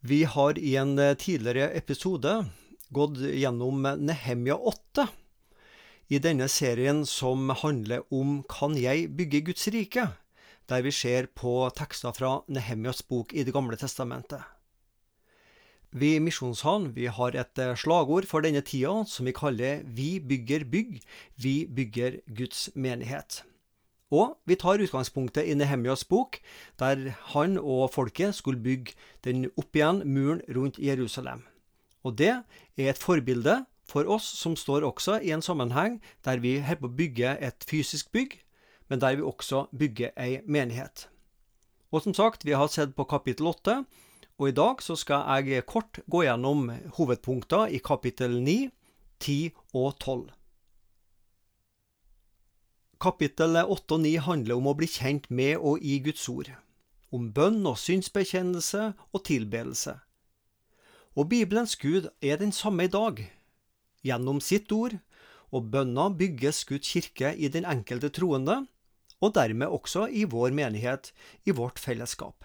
[0.00, 2.44] Vi har i en eh, tidligere episode
[2.94, 5.08] gått gjennom Nehemja 8
[6.08, 10.06] i denne serien som handler om Kan jeg bygge Guds rike?,
[10.70, 14.38] der vi ser på tekster fra Nehemjas bok i Det gamle testamentet.
[15.90, 20.62] Vi i Misjonssalen har et eh, slagord for denne tida som vi kaller Vi bygger
[20.64, 21.02] bygg,
[21.34, 23.42] vi bygger Guds menighet.
[24.08, 26.38] Og vi tar utgangspunktet i Nehemjas bok,
[26.80, 31.44] der han og folket skulle bygge den opp igjen muren rundt Jerusalem.
[32.04, 32.32] Og det
[32.78, 36.88] er et forbilde for oss som står også i en sammenheng der vi holder på
[36.88, 38.38] å bygge et fysisk bygg,
[38.88, 41.08] men der vi også bygger ei menighet.
[41.92, 43.82] Og som sagt, vi har sett på kapittel 8,
[44.38, 48.70] og i dag så skal jeg kort gå gjennom hovedpunkter i kapittel 9,
[49.20, 50.37] 10 og 12.
[52.98, 56.48] Kapittel 8 og 9 handler om å bli kjent med og i Guds ord,
[57.14, 59.92] om bønn og synsbekjennelse og tilbedelse.
[61.14, 63.22] Og Bibelens Gud er den samme i dag.
[64.02, 64.96] Gjennom sitt ord
[65.54, 68.64] og bønna bygges Guds kirke i den enkelte troende,
[69.22, 71.12] og dermed også i vår menighet,
[71.46, 72.42] i vårt fellesskap.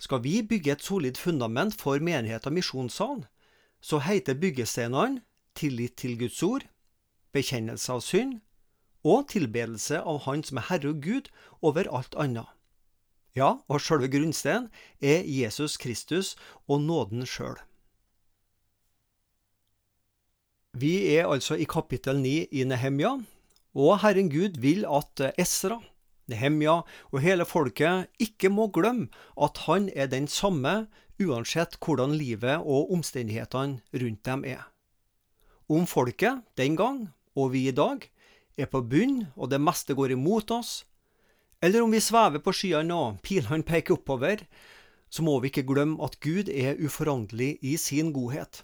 [0.00, 3.28] Skal vi bygge et solid fundament for menighet og misjonssalen,
[3.84, 5.20] så heter byggesteinene
[5.52, 6.64] tillit til Guds ord,
[7.36, 8.40] bekjennelse av synd,
[9.06, 11.30] og tilbedelse av Han som er Herre og Gud
[11.62, 12.50] over alt annet.
[13.36, 14.70] Ja, og sjølve grunnsteinen
[15.04, 16.34] er Jesus Kristus
[16.66, 17.58] og nåden sjøl.
[20.76, 23.14] Vi er altså i kapittel 9 i Nehemja,
[23.76, 25.78] og Herren Gud vil at Esra,
[26.28, 26.80] Nehemja
[27.12, 29.08] og hele folket ikke må glemme
[29.40, 30.86] at han er den samme
[31.22, 34.66] uansett hvordan livet og omstendighetene rundt dem er.
[35.68, 38.04] Om folket den gang, og vi i dag,
[38.56, 40.84] er på bunn og det meste går imot oss,
[41.64, 44.44] eller om vi svever på skyene og pilene peker oppover,
[45.08, 48.62] så må vi ikke glemme at Gud er uforanderlig i sin godhet.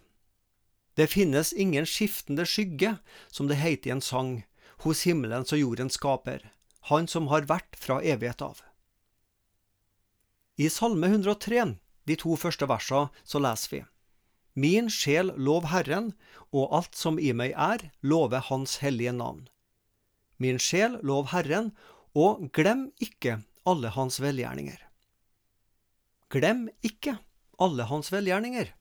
[0.96, 2.98] Det finnes ingen skiftende skygge,
[3.32, 4.42] som det heter i en sang,
[4.84, 6.42] hos himmelens og jordens skaper,
[6.90, 8.60] han som har vært fra evighet av.
[10.60, 13.80] I Salme 103, de to første versene, så leser vi
[14.52, 16.12] Min sjel lov Herren,
[16.52, 19.46] og alt som i meg er, love Hans hellige navn.
[20.42, 21.70] Min sjel, lov Herren,
[22.18, 23.38] og glem ikke
[23.68, 24.80] alle hans velgjerninger.
[26.32, 27.18] Glem ikke
[27.62, 28.72] alle hans velgjerninger.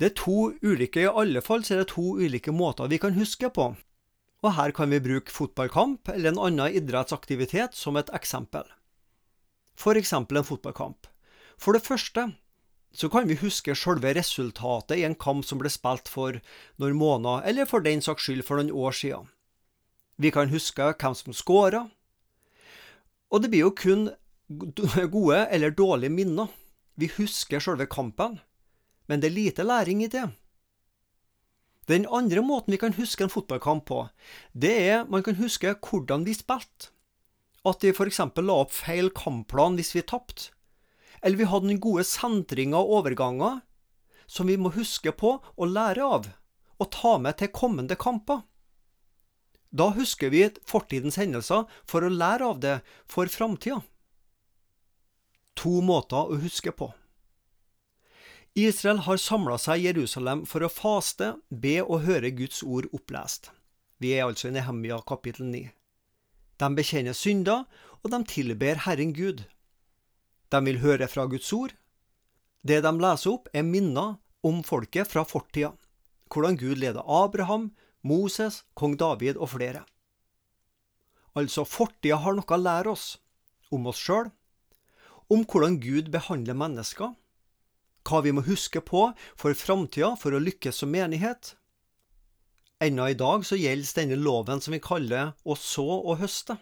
[0.00, 3.14] Det er to ulike, i alle fall så er det to ulike måter vi kan
[3.14, 3.68] huske på,
[4.44, 8.66] og her kan vi bruke fotballkamp eller en annen idrettsaktivitet som et eksempel.
[9.78, 11.06] For eksempel en fotballkamp.
[11.56, 12.32] For det første
[12.94, 16.38] så kan vi huske selve resultatet i en kamp som ble spilt for
[16.82, 19.30] noen måneder, eller for den saks skyld for noen år siden.
[20.16, 21.88] Vi kan huske hvem som scora.
[23.30, 24.08] Og det blir jo kun
[25.16, 26.48] gode eller dårlige minner.
[26.94, 28.38] Vi husker selve kampen,
[29.06, 30.28] men det er lite læring i det.
[31.88, 34.06] Den andre måten vi kan huske en fotballkamp på,
[34.52, 36.92] det er man kan huske hvordan vi spilte.
[37.64, 38.20] At vi f.eks.
[38.20, 40.52] la opp feil kampplan hvis vi tapte.
[41.24, 43.62] Eller vi hadde noen gode sentringer og overganger
[44.26, 46.28] som vi må huske på og lære av,
[46.80, 48.44] og ta med til kommende kamper.
[49.74, 52.76] Da husker vi fortidens hendelser for å lære av det
[53.10, 53.80] for framtida.
[55.58, 56.92] To måter å huske på.
[58.54, 63.50] Israel har samla seg i Jerusalem for å faste, be og høre Guds ord opplest.
[63.98, 65.64] Vi er altså i Nehemia kapittel 9.
[66.62, 67.64] De bekjenner synder,
[68.04, 69.42] og de tilber Herren Gud.
[70.54, 71.74] De vil høre fra Guds ord.
[72.62, 75.72] Det de leser opp, er minner om folket fra fortida,
[76.30, 77.72] hvordan Gud leder Abraham,
[78.04, 79.82] Moses, kong David og flere.
[81.34, 83.06] Altså, fortida har noe å lære oss,
[83.72, 84.28] om oss sjøl,
[85.32, 87.14] om hvordan Gud behandler mennesker,
[88.04, 89.06] hva vi må huske på
[89.40, 91.54] for framtida for å lykkes som menighet.
[92.84, 96.58] Ennå i dag så gjelder denne loven som vi kaller å så og høste.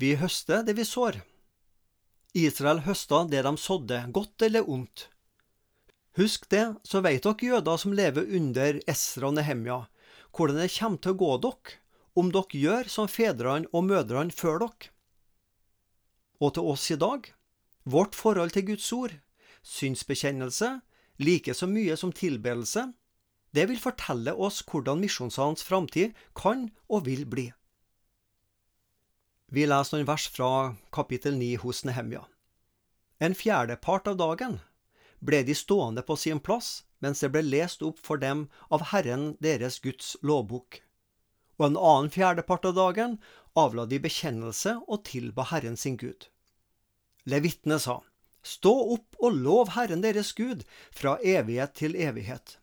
[0.00, 1.20] Vi høster det vi sår.
[2.34, 5.06] Israel høsta det de sådde, godt eller ondt.
[6.18, 9.84] Husk det, så veit dere jøder som lever under Esra og Nehemja,
[10.34, 11.78] hvordan det kommer til å gå dere
[12.18, 14.90] om dere gjør som fedrene og mødrene før dere.
[16.40, 17.26] Og til oss i dag,
[17.84, 19.12] vårt forhold til Guds ord,
[19.62, 20.80] synsbekjennelse,
[21.20, 22.86] like så mye som tilbedelse,
[23.52, 27.50] det vil fortelle oss hvordan misjonssalens framtid kan og vil bli.
[29.50, 30.50] Vi leser noen vers fra
[30.94, 32.22] kapittel 9 hos Nehemja.
[33.20, 34.60] En fjerdepart av dagen
[35.20, 39.34] ble de stående på sin plass mens det ble lest opp for dem av Herren
[39.40, 40.82] deres Guds lovbok.
[41.60, 43.16] Og en annen fjerdepart av dagen
[43.58, 46.28] avla de bekjennelse og tilba Herren sin Gud.
[47.28, 48.00] Levitene sa,
[48.40, 50.64] Stå opp og lov Herren deres Gud
[50.96, 52.56] fra evighet til evighet.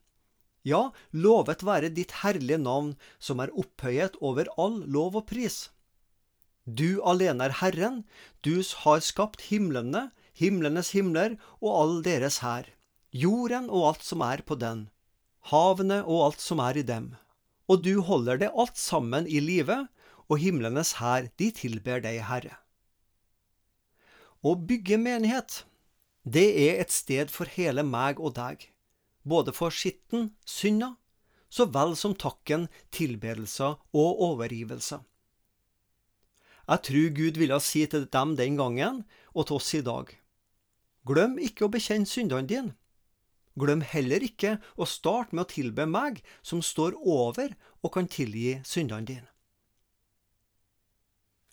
[0.66, 5.70] Ja, lovet være ditt herlige navn, som er opphøyet over all lov og pris.
[6.66, 8.02] Du alene er Herren,
[8.44, 12.68] du har skapt himlene, himlenes himler og all deres hær,
[13.12, 14.88] jorden og alt som er på den,
[15.52, 17.16] havene og alt som er i dem.
[17.68, 19.88] Og du holder det alt sammen i live,
[20.28, 22.56] og himlenes hær, de tilber deg, Herre.
[24.44, 25.64] Å bygge menighet,
[26.28, 28.68] det er et sted for hele meg og deg,
[29.28, 30.96] både for skitten, synda,
[31.50, 35.04] så vel som takken, tilbedelser og overgivelser.
[36.68, 40.12] Jeg tror Gud ville si til dem den gangen, og til oss i dag,
[41.08, 42.76] glem ikke å bekjenne syndene dine.
[43.58, 48.60] Glem heller ikke å starte med å tilbe meg, som står over og kan tilgi
[48.68, 49.30] syndene dine.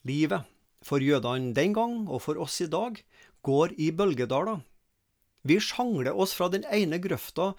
[0.04, 0.44] Livet
[0.84, 2.98] for jødene den gang og for oss i dag,
[3.44, 4.60] går i bølgedaler.
[5.44, 7.52] Vi sjangler oss fra den ene grøfta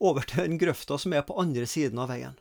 [0.00, 2.36] over til den grøfta som er på andre siden av veien.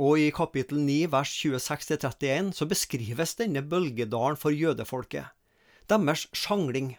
[0.00, 5.28] Og i kapittel 9 vers 26-31 så beskrives denne bølgedalen for jødefolket,
[5.92, 6.94] deres sjangling.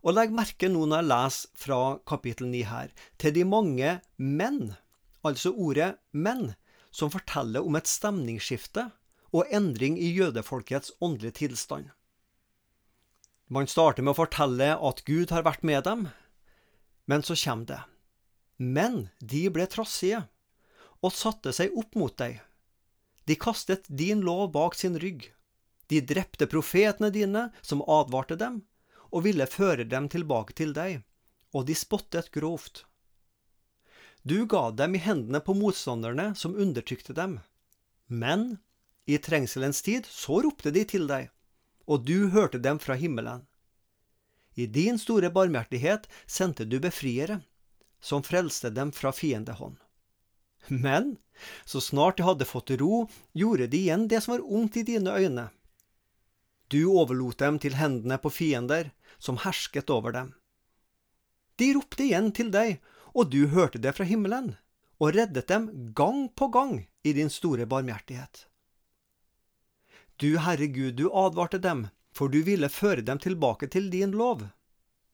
[0.00, 4.74] Og legg merke nå når jeg leser fra kapittel 9 her, til de mange menn,
[5.26, 6.54] altså ordet menn,
[6.90, 8.88] som forteller om et stemningsskifte
[9.30, 11.90] og endring i jødefolkets åndelige tilstand.
[13.50, 16.08] Man starter med å fortelle at Gud har vært med dem,
[17.10, 17.80] men så kommer det.
[18.60, 20.24] Men de ble trassige
[21.00, 22.40] og satte seg opp mot deg.
[23.26, 25.28] De kastet din lov bak sin rygg.
[25.90, 28.60] De drepte profetene dine som advarte dem,
[29.10, 31.02] og ville føre dem tilbake til deg,
[31.54, 32.84] og de spottet grovt.
[34.22, 37.38] Du ga dem i hendene på motstanderne som undertrykte dem.
[38.06, 38.58] Men
[39.06, 41.30] i trengselens tid så ropte de til deg,
[41.86, 43.46] og du hørte dem fra himmelen.
[44.54, 47.40] I din store barmhjertighet sendte du befriere,
[48.00, 49.78] som frelste dem fra fiendehånd.
[50.68, 51.16] Men
[51.64, 55.14] så snart de hadde fått ro, gjorde de igjen det som var ondt i dine
[55.16, 55.48] øyne.
[56.70, 60.34] Du overlot dem til hendene på fiender, som hersket over dem.
[61.58, 62.78] De ropte igjen til deg,
[63.10, 64.54] og du hørte det fra himmelen,
[65.02, 65.66] og reddet dem
[65.98, 68.46] gang på gang i din store barmhjertighet.
[70.20, 74.46] Du, Herre Gud, du advarte dem, for du ville føre dem tilbake til din lov.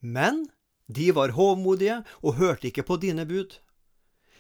[0.00, 0.44] Men
[0.87, 3.58] de var hovmodige og hørte ikke på dine bud.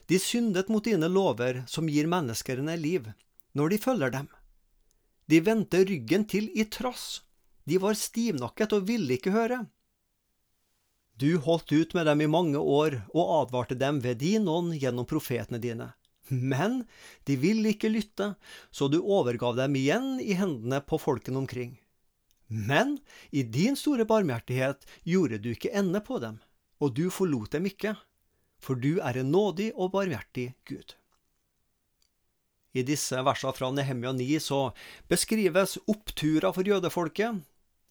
[0.06, 3.08] De syndet mot dine lover som gir menneskene liv,
[3.54, 4.28] når de følger dem.
[5.26, 7.22] De vendte ryggen til i trass.
[7.66, 9.64] De var stivnakket og ville ikke høre.
[11.18, 15.08] Du holdt ut med dem i mange år og advarte dem ved din ånd gjennom
[15.08, 15.88] profetene dine.
[16.28, 16.82] Men
[17.24, 18.34] de ville ikke lytte,
[18.70, 21.76] så du overgav dem igjen i hendene på folkene omkring.
[22.46, 22.98] Men
[23.30, 26.38] i din store barmhjertighet gjorde du ikke ende på dem,
[26.78, 27.96] og du forlot dem ikke,
[28.62, 30.94] for du er en nådig og barmhjertig Gud.
[32.76, 34.60] I disse versene fra Nehemja 9 så
[35.08, 37.40] beskrives oppturer for jødefolket,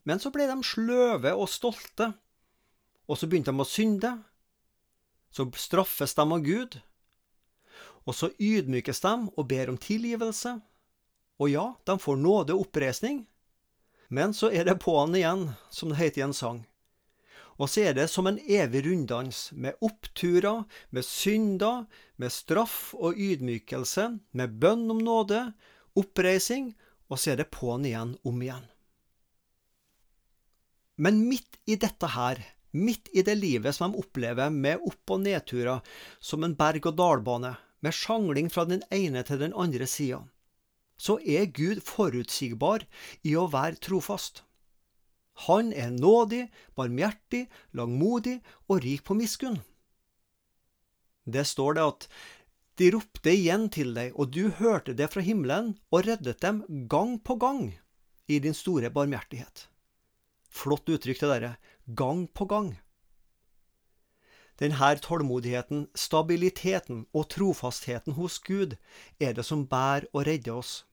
[0.06, 2.12] men så ble de sløve og stolte,
[3.10, 4.12] og så begynte de å synde.
[5.34, 6.78] Så straffes de av Gud,
[8.06, 10.60] og så ydmykes de og ber om tilgivelse.
[11.42, 13.26] Og ja, de får nåde og oppreisning.
[14.08, 16.62] Men så er det på'n igjen, som det heter i en sang.
[17.56, 21.86] Og så er det som en evig runddans, med oppturer, med synder,
[22.20, 25.42] med straff og ydmykelse, med bønn om nåde,
[25.96, 26.74] oppreising,
[27.08, 28.66] og så er det på'n igjen om igjen.
[31.00, 32.40] Men midt i dette her,
[32.76, 35.84] midt i det livet som de opplever med opp- og nedturer,
[36.20, 40.24] som en berg-og-dal-bane, med sjangling fra den ene til den andre sida,
[40.98, 42.86] så er Gud forutsigbar
[43.28, 44.42] i å være trofast.
[45.48, 48.40] Han er nådig, barmhjertig, langmodig
[48.72, 49.60] og rik på miskunn.
[51.26, 52.08] Det står det at
[52.80, 57.18] de ropte igjen til deg, og du hørte det fra himmelen og reddet dem gang
[57.24, 57.70] på gang
[58.28, 59.68] i din store barmhjertighet.
[60.52, 61.54] Flott uttrykk det derre
[61.86, 62.76] gang på gang.
[64.60, 68.78] Denne tålmodigheten, stabiliteten og trofastheten hos Gud
[69.20, 70.86] er det som bærer og redder oss,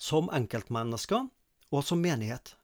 [0.00, 1.28] som enkeltmennesker
[1.70, 2.56] og som menighet.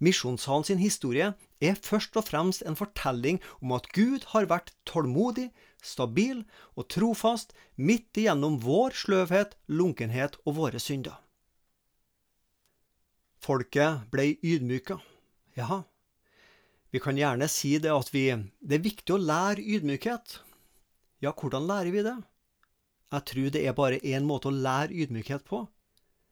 [0.00, 5.50] Misjonssalen sin historie er først og fremst en fortelling om at Gud har vært tålmodig,
[5.84, 6.42] stabil
[6.76, 11.20] og trofast midt igjennom vår sløvhet, lunkenhet og våre synder.
[13.40, 14.98] Folket ble ydmyka.
[15.56, 15.82] Ja,
[16.90, 18.26] vi kan gjerne si det at vi,
[18.60, 20.40] det er viktig å lære ydmykhet.
[21.22, 22.16] Ja, hvordan lærer vi det?
[23.10, 25.64] Jeg tror det er bare én måte å lære ydmykhet på.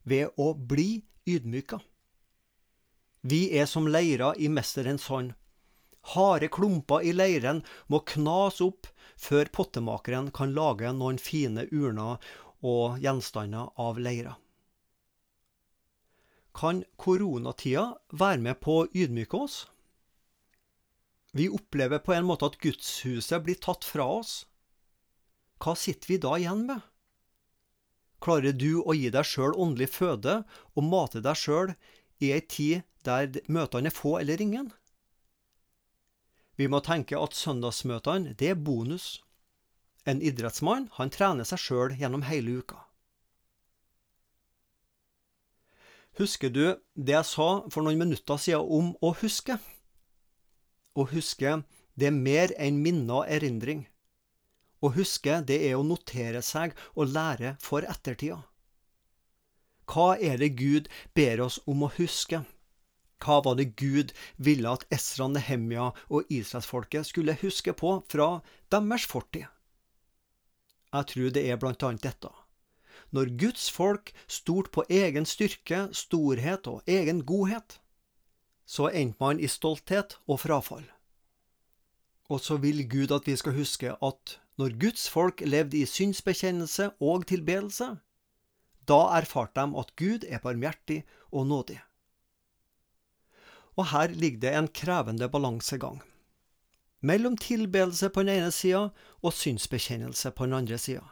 [0.08, 1.78] Ved å bli ydmyka.
[3.22, 5.34] Vi er som leira i mesterens hånd.
[6.14, 8.87] Harde klumper i leiren må knas opp
[9.18, 12.22] før pottemakeren kan lage noen fine urner
[12.64, 14.37] og gjenstander av leira.
[16.58, 19.58] Kan koronatida være med på å ydmyke oss?
[21.32, 24.46] Vi opplever på en måte at gudshuset blir tatt fra oss.
[25.62, 26.80] Hva sitter vi da igjen med?
[28.22, 30.40] Klarer du å gi deg sjøl åndelig føde
[30.75, 31.75] og mate deg sjøl
[32.25, 34.71] i ei tid der møtene er få eller ingen?
[36.59, 39.23] Vi må tenke at søndagsmøtene, det er bonus.
[40.09, 42.81] En idrettsmann, han trener seg sjøl gjennom hele uka.
[46.19, 46.65] Husker du
[46.99, 49.55] det jeg sa for noen minutter siden om å huske?
[50.99, 51.61] Å huske,
[51.95, 53.85] det er mer enn minner og erindring.
[54.83, 58.41] Å huske, det er å notere seg og lære for ettertida.
[59.88, 62.43] Hva er det Gud ber oss om å huske?
[63.18, 68.28] Hva var det Gud ville at Esra, Nehemja og israelsfolket skulle huske på fra
[68.70, 69.48] deres fortid?
[70.92, 72.30] Jeg tror det er blant annet dette.
[73.12, 77.78] Når Guds folk stolte på egen styrke, storhet og egen godhet,
[78.68, 80.84] så endte man i stolthet og frafall.
[82.28, 86.90] Og så vil Gud at vi skal huske at når Guds folk levde i synsbekjennelse
[87.00, 87.94] og tilbedelse,
[88.88, 91.78] da erfarte de at Gud er barmhjertig og nådig.
[93.78, 96.00] Og her ligger det en krevende balansegang.
[97.00, 98.88] Mellom tilbedelse på den ene sida
[99.23, 101.04] og synsbekjennelse på den andre sida.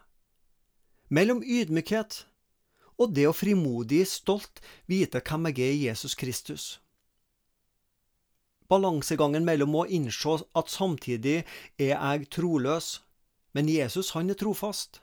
[1.09, 2.25] Mellom ydmykhet
[2.97, 6.67] og det å frimodig, stolt vite hvem jeg er i Jesus Kristus.
[8.67, 11.45] Balansegangen mellom å innse at samtidig
[11.79, 13.01] er jeg troløs,
[13.55, 15.01] men Jesus han er trofast.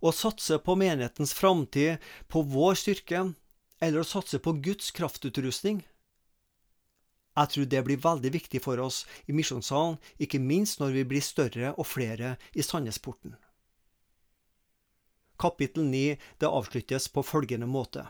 [0.00, 3.26] Å satse på menighetens framtid, på vår styrke,
[3.82, 5.82] eller å satse på Guds kraftutrustning,
[7.34, 11.24] jeg tror det blir veldig viktig for oss i misjonssalen, ikke minst når vi blir
[11.24, 13.34] større og flere i Sandnesporten.
[15.38, 16.04] Kapittel 9
[16.38, 18.06] det avsluttes på følgende måte.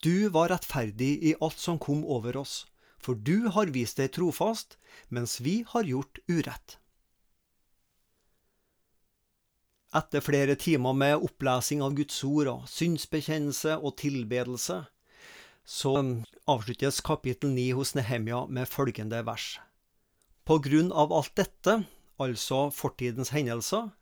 [0.00, 2.66] Du var rettferdig i alt som kom over oss,
[3.02, 6.78] for du har vist deg trofast, mens vi har gjort urett.
[9.90, 14.84] Etter flere timer med opplesing av Guds ord og synsbekjennelse og tilbedelse,
[15.70, 15.92] så
[16.50, 19.60] avsluttes kapittel 9 hos Nehemja med følgende vers.
[20.42, 21.76] På grunn av alt dette,
[22.18, 23.92] altså fortidens hendelser,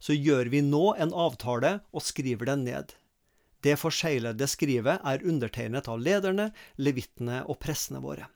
[0.00, 2.94] så gjør vi nå en avtale og skriver den ned.
[3.60, 6.48] Det forseglede skrivet er undertegnet av lederne,
[6.80, 8.30] levittene og prestene våre.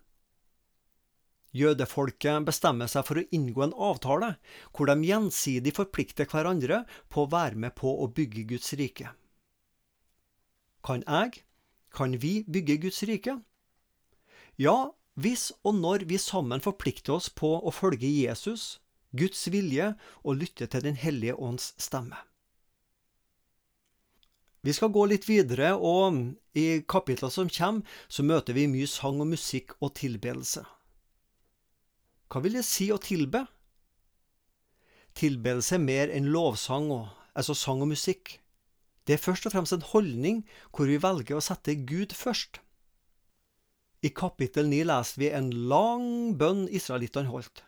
[1.57, 4.35] Jødefolket bestemmer seg for å inngå en avtale
[4.75, 9.15] hvor de gjensidig forplikter hverandre på å være med på å bygge Guds rike.
[10.85, 11.47] Kan jeg,
[11.95, 13.39] kan vi bygge Guds rike?
[14.59, 18.81] Ja, hvis og når vi sammen forplikter oss på å følge Jesus,
[19.15, 19.93] Guds vilje
[20.25, 22.19] og lytte til Den hellige ånds stemme.
[24.65, 29.21] Vi skal gå litt videre, og i kapitlene som kommer, så møter vi mye sang
[29.21, 30.65] og musikk og tilbedelse.
[32.33, 33.45] Hva vil det si å tilbe?
[35.15, 36.89] Tilbedelse er mer enn lovsang,
[37.37, 38.39] altså sang og musikk.
[39.05, 42.61] Det er først og fremst en holdning hvor vi velger å sette Gud først.
[44.05, 47.65] I kapittel 9 leser vi en lang bønn israelittene holdt.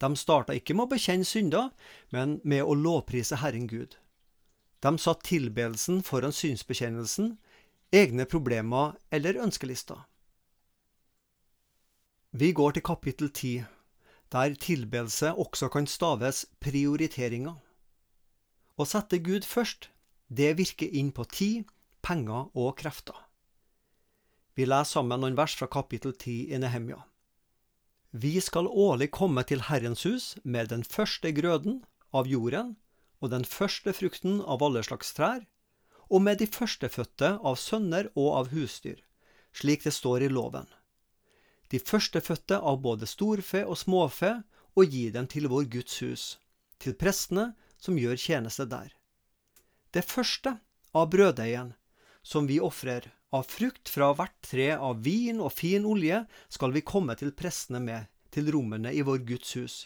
[0.00, 1.68] De starta ikke med å bekjenne synder,
[2.12, 3.98] men med å lovprise Herren Gud.
[4.80, 7.34] De satt tilbedelsen foran synsbekjennelsen,
[7.92, 10.06] egne problemer eller ønskelister.
[12.32, 13.66] Vi går til kapittel 10,
[14.32, 17.58] der tilbedelse også kan staves prioriteringer.
[18.80, 19.90] Å sette Gud først
[20.30, 21.64] det virker inn på tid,
[22.06, 23.16] penger og krefter.
[24.54, 27.00] Vi leser sammen noen vers fra kapittel 10 i Nehemja.
[28.10, 31.80] Vi skal årlig komme til Herrens hus med den første grøden
[32.14, 32.76] av jorden
[33.20, 35.42] og den første frukten av alle slags trær,
[36.10, 39.02] og med de førstefødte av sønner og av husdyr,
[39.54, 40.66] slik det står i loven.
[41.70, 44.40] De førstefødte av både storfe og småfe,
[44.78, 46.24] og gi dem til vår Guds hus,
[46.78, 48.94] til prestene som gjør tjeneste der.
[49.90, 50.54] Det første
[50.94, 51.72] av brøddeigen
[52.22, 56.82] som vi ofrer, av frukt fra hvert tre av vin og fin olje, skal vi
[56.86, 59.76] komme til prestene med, til rommene i vår Guds hus.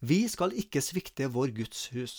[0.00, 2.14] Vi skal ikke svikte vår Guds hus.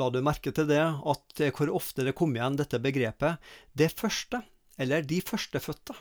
[0.00, 3.38] La du merke til det, at hvor ofte det kom igjen dette begrepet
[3.76, 4.42] 'det første',
[4.76, 5.94] eller 'de førstefødte'?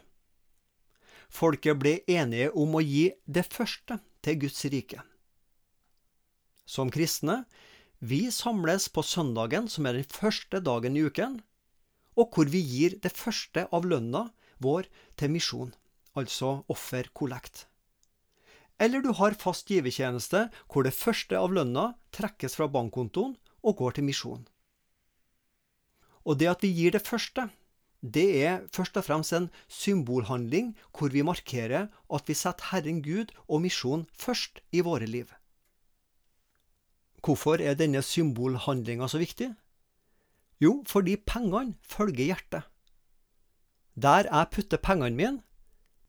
[1.29, 5.01] Folket ble enige om å gi det første til Guds rike.
[6.65, 7.45] Som kristne
[8.03, 11.37] vi samles på søndagen, som er den første dagen i uken,
[12.19, 14.25] og hvor vi gir det første av lønna,
[14.59, 15.71] vår til misjon,
[16.19, 17.65] altså offerkollekt.
[18.83, 23.95] Eller du har fast givertjeneste hvor det første av lønna trekkes fra bankkontoen og går
[23.95, 24.41] til misjon.
[26.27, 27.47] Og det at vi gir det første,
[28.03, 33.31] det er først og fremst en symbolhandling hvor vi markerer at vi setter Herren Gud
[33.47, 35.31] og misjon først i våre liv.
[37.23, 39.53] Hvorfor er denne symbolhandlinga så viktig?
[40.59, 42.67] Jo, fordi pengene følger hjertet.
[43.95, 45.41] Der jeg putter pengene mine,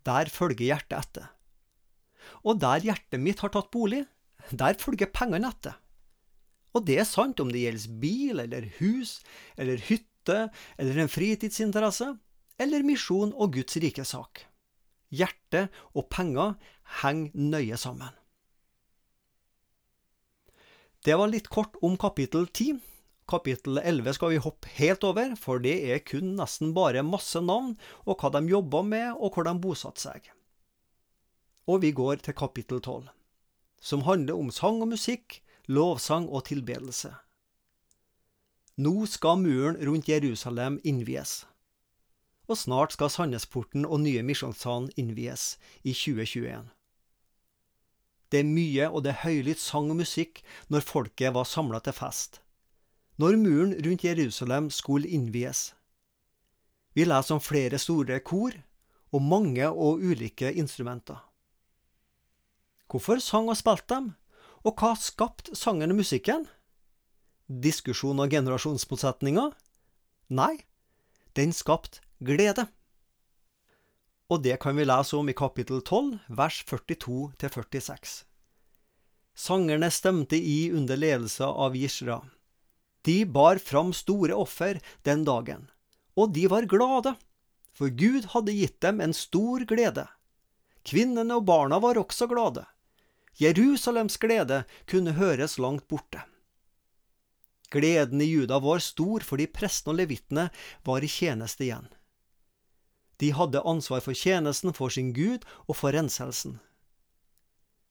[0.06, 1.30] der følger hjertet etter.
[2.42, 4.04] Og der hjertet mitt har tatt bolig,
[4.50, 5.78] der følger pengene etter.
[6.75, 9.21] Og det er sant om det gjelder bil eller hus
[9.56, 10.49] eller hytte
[10.80, 12.11] eller en fritidsinteresse
[12.59, 14.42] eller misjon og Guds rike sak.
[15.14, 16.56] Hjerte og penger
[17.02, 18.11] henger nøye sammen.
[21.04, 22.78] Det var litt kort om kapittel 10.
[23.28, 27.75] Kapittel 11 skal vi hoppe helt over, for det er kun nesten bare masse navn
[28.06, 30.30] og hva de jobba med og hvor de bosatte seg.
[31.68, 33.11] Og vi går til kapittel 12,
[33.84, 37.12] som handler om sang og musikk, lovsang og tilbedelse.
[38.80, 41.42] Nå skal muren rundt Jerusalem innvies,
[42.49, 46.64] og snart skal Sandnesporten og nye misjonssalen innvies i 2021.
[48.35, 51.95] Det er mye og det er høylytt sang og musikk når folket var samla til
[51.95, 52.41] fest.
[53.23, 55.69] Når muren rundt Jerusalem skulle innvies.
[56.99, 58.57] Vi leser om flere store kor
[59.14, 61.21] og mange og ulike instrumenter.
[62.91, 64.11] Hvorfor sang og spilte dem?
[64.67, 66.49] Og hva skapte sangen og musikken?
[67.47, 69.55] Diskusjon og generasjonsmotsetninger?
[70.35, 70.57] Nei,
[71.38, 72.67] den skapte glede.
[74.33, 78.14] Og det kan vi lese om i kapittel 12, vers 42 46.
[79.35, 82.23] Sangerne stemte i under ledelse av Gisra.
[83.04, 85.66] De bar fram store offer den dagen,
[86.16, 87.12] og de var glade,
[87.75, 90.07] for Gud hadde gitt dem en stor glede.
[90.88, 92.64] Kvinnene og barna var også glade.
[93.40, 96.22] Jerusalems glede kunne høres langt borte.
[97.75, 100.48] Gleden i Juda var stor fordi prestene og levitene
[100.87, 101.88] var i tjeneste igjen.
[103.22, 106.59] De hadde ansvar for tjenesten for sin Gud og for renselsen.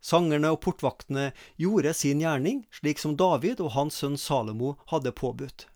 [0.04, 5.70] Sangerne og portvaktene gjorde sin gjerning, slik som David og hans sønn Salomo hadde påbudt.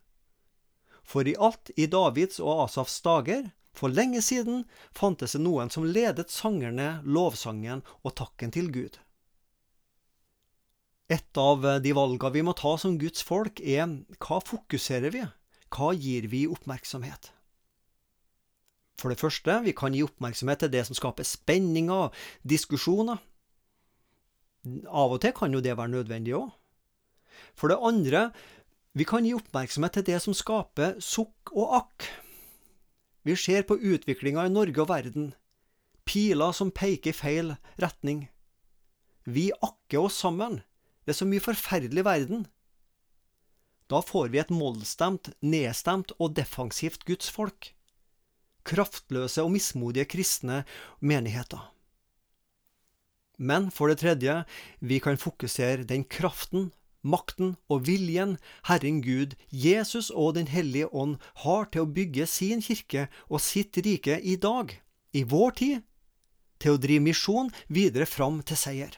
[1.08, 3.46] For i alt i Davids og Asafs dager,
[3.78, 8.98] for lenge siden, fantes det noen som ledet sangerne, lovsangen og takken til Gud.
[11.08, 13.88] Et av de valgene vi må ta som Guds folk, er
[14.20, 15.24] hva fokuserer vi?
[15.72, 17.32] Hva gir vi oppmerksomhet?
[18.98, 23.20] For det første, vi kan gi oppmerksomhet til det som skaper spenninger, diskusjoner.
[24.90, 26.50] Av og til kan jo det være nødvendig òg.
[27.54, 28.32] For det andre,
[28.98, 32.08] vi kan gi oppmerksomhet til det som skaper sukk og akk.
[33.28, 35.34] Vi ser på utviklinga i Norge og verden.
[36.08, 38.26] Piler som peker i feil retning.
[39.28, 40.62] Vi akker oss sammen.
[41.06, 42.48] Det er så mye forferdelig verden.
[43.92, 47.77] Da får vi et mollstemt, nedstemt og defensivt gudsfolk.
[48.68, 50.64] Kraftløse og mismodige kristne
[51.00, 51.62] menigheter.
[53.38, 54.44] Men for det tredje,
[54.82, 56.72] vi kan fokusere den kraften,
[57.06, 62.64] makten og viljen Herren Gud, Jesus og Den hellige ånd har til å bygge sin
[62.66, 64.74] kirke og sitt rike i dag,
[65.14, 65.86] i vår tid,
[66.60, 68.98] til å drive misjon videre fram til seier.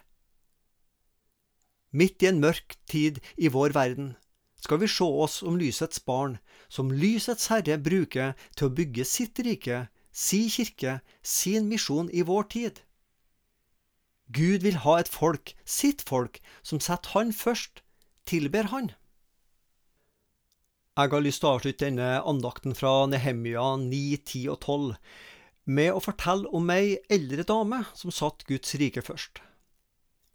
[1.92, 4.14] Midt i en mørk tid i vår verden
[4.60, 9.40] skal vi se oss om lysets barn, som lysets herre bruker til å bygge sitt
[9.46, 12.82] rike, si kirke, sin misjon i vår tid.
[14.30, 17.82] Gud vil ha et folk, sitt folk, som setter Han først,
[18.30, 18.92] tilber Han.
[21.00, 24.96] Jeg har lyst til å avslutte denne andakten fra Nehemia 9, 10 og 12
[25.70, 29.40] med å fortelle om ei eldre dame som satte Guds rike først.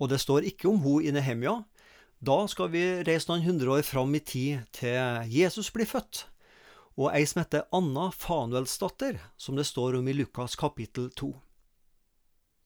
[0.00, 1.58] Og det står ikke om hun i Nehemia.
[2.24, 6.22] Da skal vi reise noen hundre år fram i tid til Jesus blir født,
[6.96, 11.28] og ei som heter Anna Fanuelsdatter, som det står om i Lukas kapittel 2.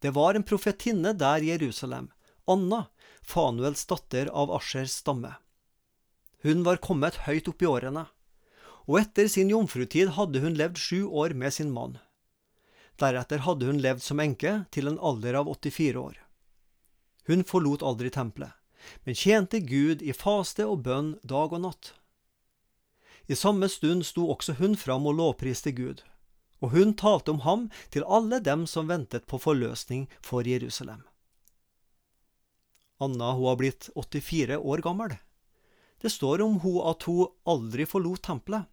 [0.05, 2.07] Det var en profetinne der i Jerusalem,
[2.47, 2.85] Anna,
[3.23, 5.33] Fanuels datter av Aschers stamme.
[6.47, 8.05] Hun var kommet høyt opp i årene,
[8.87, 11.97] og etter sin jomfrutid hadde hun levd sju år med sin mann.
[13.01, 16.23] Deretter hadde hun levd som enke til en alder av 84 år.
[17.27, 18.55] Hun forlot aldri tempelet,
[19.05, 21.93] men tjente Gud i faste og bønn dag og natt.
[23.29, 26.01] I samme stund sto også hun fram og lovpriste Gud,
[26.65, 31.03] og hun talte om ham til alle dem som ventet på forløsning for Jerusalem.
[32.99, 35.15] Anna hun har blitt 84 år gammel.
[36.01, 38.67] Det står om hun at hun aldri forlot tempelet,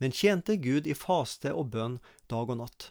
[0.00, 2.90] men tjente Gud i faste og bønn dag og natt.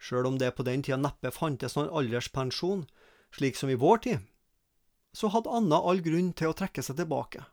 [0.00, 2.86] Sjøl om det på den tida neppe fantes noen alderspensjon,
[3.36, 4.22] slik som i vår tid,
[5.12, 7.44] så hadde Anna all grunn til å trekke seg tilbake.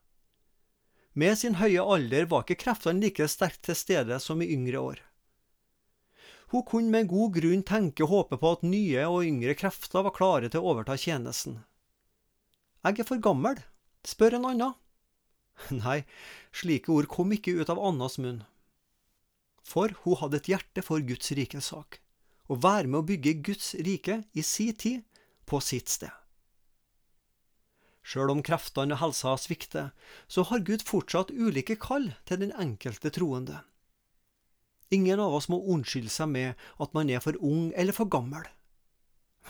[1.18, 5.00] Med sin høye alder var ikke kreftene like sterkt til stede som i yngre år.
[6.54, 10.16] Hun kunne med god grunn tenke og håpe på at nye og yngre krefter var
[10.16, 11.64] klare til å overta tjenesten.
[12.86, 13.58] Jeg er for gammel,
[14.08, 14.78] spør en annen.
[15.82, 16.04] Nei,
[16.56, 18.46] slike ord kom ikke ut av Annas munn.
[19.68, 22.00] For hun hadde et hjerte for Guds rike sak,
[22.48, 25.04] å være med å bygge Guds rike i si tid,
[25.48, 26.12] på sitt sted.
[28.08, 29.90] Sjøl om kreftene og helsa svikter,
[30.32, 33.66] så har Gud fortsatt ulike kall til den enkelte troende.
[34.96, 38.46] Ingen av oss må unnskylde seg med at man er for ung eller for gammel.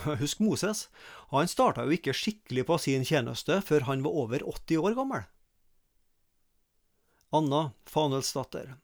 [0.24, 0.88] Husk Moses,
[1.30, 5.30] han starta jo ikke skikkelig på sin tjeneste før han var over 80 år gammel.
[7.38, 8.78] Anna, Fanelsdatter,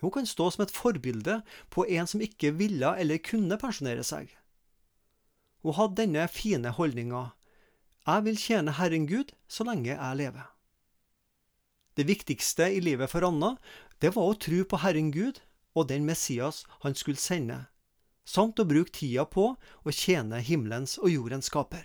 [0.00, 4.32] hun kan stå som et forbilde på en som ikke ville eller kunne pensjonere seg.
[5.62, 7.28] Hun hadde denne fine holdninga
[8.06, 10.48] jeg vil tjene Herren Gud så lenge jeg lever.
[11.98, 13.56] Det viktigste i livet for Anna,
[14.00, 15.42] det var å tro på Herren Gud
[15.76, 17.66] og den Messias han skulle sende,
[18.24, 21.84] samt å bruke tida på å tjene himmelens og jordens skaper.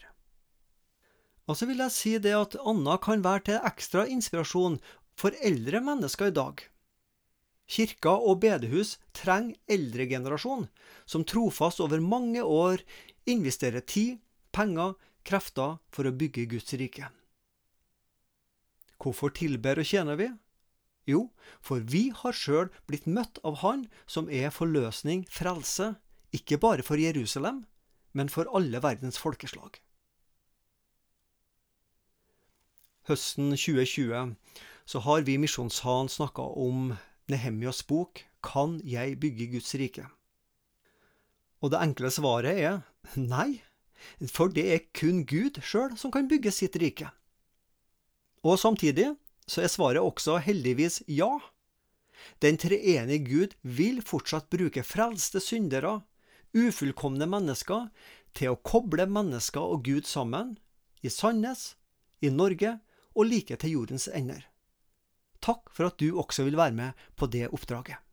[1.45, 4.80] Og så vil jeg si det at Anna kan være til ekstra inspirasjon
[5.19, 6.63] for eldre mennesker i dag.
[7.65, 10.67] Kirka og bedehus trenger eldregenerasjon
[11.10, 12.82] som trofast over mange år
[13.30, 14.19] investerer tid,
[14.54, 14.93] penger,
[15.25, 17.09] krefter for å bygge Guds rike.
[19.01, 20.29] Hvorfor tilber og tjener vi?
[21.05, 21.29] Jo,
[21.61, 25.93] for vi har sjøl blitt møtt av Han som er forløsning, frelse,
[26.33, 27.65] ikke bare for Jerusalem,
[28.13, 29.77] men for alle verdens folkeslag.
[33.05, 34.33] Høsten 2020
[34.89, 36.95] så har vi i Misjonssalen snakka om
[37.29, 40.07] Nehemjas bok Kan jeg bygge Guds rike?
[41.61, 42.81] Og det enkle svaret er
[43.17, 43.61] nei,
[44.31, 47.10] for det er kun Gud sjøl som kan bygge sitt rike.
[48.45, 49.13] Og samtidig
[49.49, 51.31] så er svaret også heldigvis ja.
[52.41, 55.99] Den treenige Gud vil fortsatt bruke frelste syndere,
[56.55, 57.89] ufullkomne mennesker,
[58.36, 60.58] til å koble mennesker og Gud sammen,
[61.05, 61.75] i Sandnes,
[62.21, 62.77] i Norge
[63.15, 64.45] og like til jordens ender.
[65.45, 68.05] Takk for at du også vil være med på det oppdraget.